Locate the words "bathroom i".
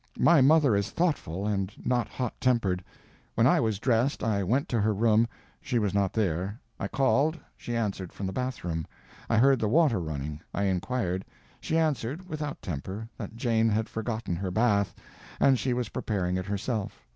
8.33-9.37